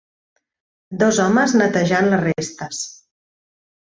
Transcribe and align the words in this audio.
Dos 1.03 1.19
homes 1.25 1.53
netejant 1.61 2.09
les 2.15 2.23
restes. 2.25 2.83